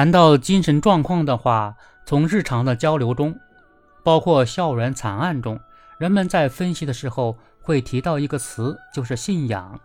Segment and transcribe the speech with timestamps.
[0.00, 1.76] 谈到精神状况的话，
[2.06, 3.38] 从日常的交流中，
[4.02, 5.60] 包括校园惨案中，
[5.98, 9.78] 人们在分析的时候会提到一个词，就是信仰。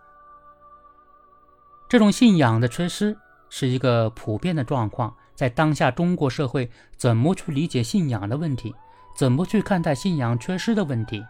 [1.86, 3.14] 这种信仰的缺失
[3.50, 5.14] 是一个普遍的状况。
[5.34, 8.74] 在当下中国社会，怎么去理解信仰的问题？
[9.14, 11.22] 怎么去看待信仰缺失的问题？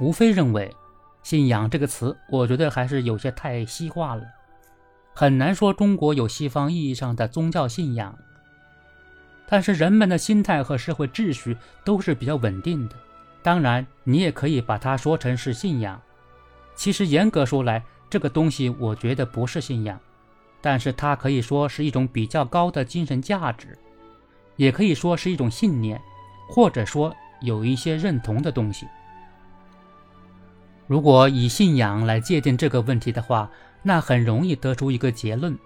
[0.00, 0.70] 吴非认为，
[1.22, 4.22] 信仰这个词，我觉得还是有些太西化了，
[5.14, 8.18] 很难说中国有西方意义上的宗教信仰。
[9.46, 12.96] 但是人们的心态和社会秩序都是比较稳定的，
[13.42, 16.00] 当然你也可以把它说成是信仰。
[16.74, 19.98] 其实严格说来，这个东西我觉得不是信仰。
[20.60, 23.78] 但是它可以说是一种比较高的精神价值，
[24.56, 26.00] 也可以说是一种信念，
[26.48, 28.86] 或者说有一些认同的东西。
[30.86, 33.50] 如果以信仰来界定这个问题的话，
[33.86, 35.56] 那很容易得出一个结论：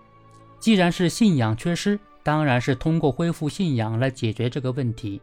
[0.59, 5.23] 既然是信仰缺失，当然是通过恢复信仰来解决这个问题，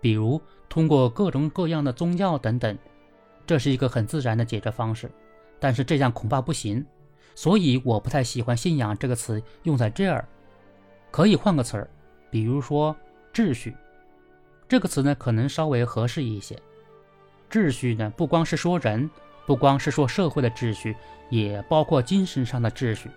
[0.00, 2.78] 比如通过各种各样的宗教等等，
[3.44, 5.10] 这是一个很自然的解决方式。
[5.58, 6.86] 但是这样恐怕不行。
[7.34, 10.26] 所以我不太喜欢“信仰”这个词用在这儿，
[11.10, 11.90] 可以换个词儿，
[12.30, 12.96] 比如说
[13.34, 13.76] “秩序”
[14.66, 16.56] 这个词呢，可能稍微合适一些。
[17.50, 19.10] 秩序呢，不光是说人，
[19.46, 20.96] 不光是说社会的秩序，
[21.30, 23.08] 也包括精神上的秩序。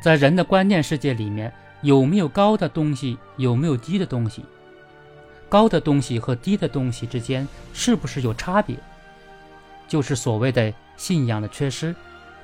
[0.00, 1.52] 在人的观念世界里面，
[1.82, 4.44] 有没有高的东西，有没有低的东西？
[5.48, 8.76] 高的东西和低的东西之间是不是有差别？
[9.88, 11.94] 就是所谓的信仰的缺失。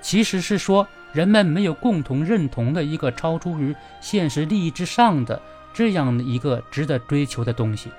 [0.01, 5.41] 其实是说，人们没有共同认同的一个超出于现实利益之上的
[5.73, 7.91] 这样一个值得追求的东西。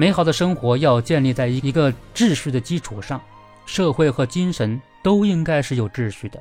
[0.00, 3.20] 美好的生活要建立在一个秩序的基础上，
[3.66, 6.40] 社会和精神都应该是有秩序的。